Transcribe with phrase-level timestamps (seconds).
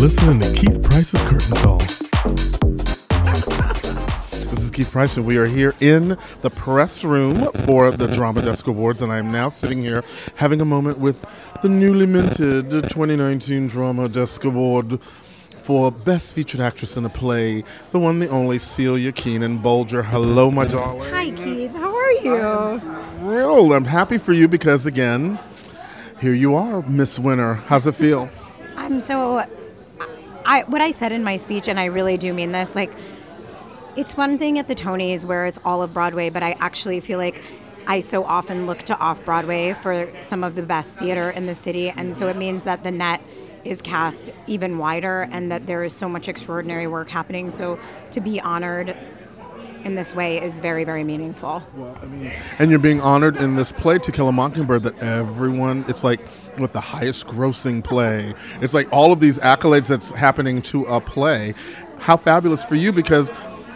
[0.00, 1.78] listening to Keith Price's Curtain Call.
[4.48, 8.40] This is Keith Price, and we are here in the press room for the Drama
[8.40, 10.02] Desk Awards, and I am now sitting here
[10.36, 11.22] having a moment with
[11.60, 15.00] the newly minted 2019 Drama Desk Award
[15.60, 17.62] for Best Featured Actress in a Play,
[17.92, 20.02] the one, the only Celia Keenan Bolger.
[20.02, 21.12] Hello, my darling.
[21.12, 21.72] Hi, Keith.
[21.72, 22.80] How are you?
[23.16, 23.72] Thrilled.
[23.72, 25.38] I'm happy for you because, again,
[26.22, 27.52] here you are, Miss Winner.
[27.52, 28.30] How's it feel?
[28.78, 29.44] I'm so.
[30.44, 32.74] I what I said in my speech, and I really do mean this.
[32.74, 32.92] Like,
[33.96, 37.18] it's one thing at the Tonys where it's all of Broadway, but I actually feel
[37.18, 37.42] like
[37.86, 41.54] I so often look to off Broadway for some of the best theater in the
[41.54, 43.20] city, and so it means that the net
[43.64, 47.50] is cast even wider, and that there is so much extraordinary work happening.
[47.50, 47.78] So
[48.12, 48.96] to be honored
[49.84, 51.62] in this way is very, very meaningful.
[51.74, 55.02] Well, I mean, and you're being honored in this play, To Kill a Mockingbird, that
[55.02, 56.20] everyone, it's like
[56.58, 58.34] with the highest grossing play.
[58.60, 61.54] It's like all of these accolades that's happening to a play.
[61.98, 63.32] How fabulous for you because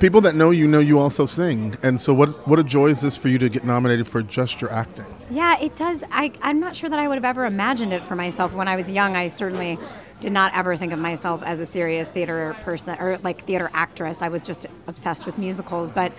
[0.00, 1.76] people that know you know you also sing.
[1.82, 4.60] And so, what, what a joy is this for you to get nominated for just
[4.60, 5.06] your acting?
[5.30, 6.04] Yeah, it does.
[6.10, 8.52] I, I'm not sure that I would have ever imagined it for myself.
[8.52, 9.78] When I was young, I certainly
[10.20, 14.22] did not ever think of myself as a serious theater person or like theater actress.
[14.22, 15.90] I was just obsessed with musicals.
[15.90, 16.12] But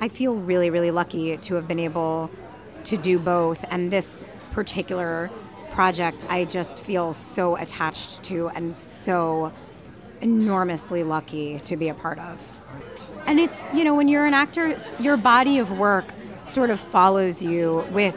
[0.00, 2.30] I feel really, really lucky to have been able
[2.84, 3.64] to do both.
[3.70, 5.30] And this particular
[5.70, 9.52] project, I just feel so attached to and so
[10.20, 12.40] enormously lucky to be a part of.
[13.26, 16.04] And it's, you know, when you're an actor, your body of work
[16.46, 18.16] sort of follows you with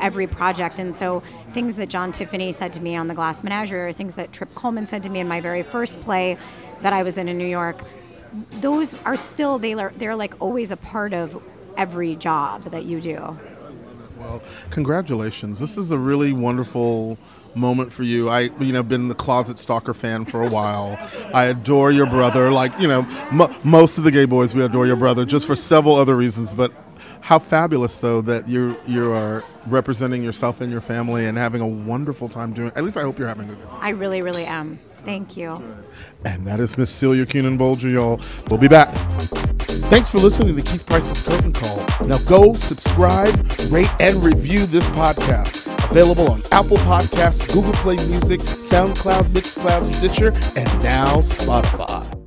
[0.00, 0.78] every project.
[0.78, 4.14] And so things that John Tiffany said to me on The Glass Menagerie, or things
[4.14, 6.38] that Trip Cullman said to me in my very first play
[6.82, 7.82] that I was in in New York,
[8.52, 11.42] those are still, they are, they're like always a part of
[11.76, 13.38] every job that you do.
[14.20, 15.58] Well, congratulations.
[15.60, 17.16] This is a really wonderful
[17.54, 18.28] moment for you.
[18.28, 20.98] I, you know, been the closet stalker fan for a while.
[21.32, 22.52] I adore your brother.
[22.52, 25.56] Like, you know, m- most of the gay boys, we adore your brother just for
[25.56, 26.52] several other reasons.
[26.52, 26.70] But
[27.22, 31.66] how fabulous, though, that you you are representing yourself and your family and having a
[31.66, 32.72] wonderful time doing.
[32.76, 33.80] At least I hope you're having a good time.
[33.80, 34.78] I really, really am.
[35.06, 35.62] Thank you.
[36.26, 38.20] And that is Miss Celia Keenan Bolger, y'all.
[38.50, 38.94] We'll be back.
[39.88, 41.78] Thanks for listening to Keith Price's Curtain Call.
[42.06, 43.34] Now go subscribe,
[43.70, 45.66] rate, and review this podcast.
[45.90, 52.19] Available on Apple Podcasts, Google Play Music, SoundCloud, Mixcloud, Stitcher, and now Spotify.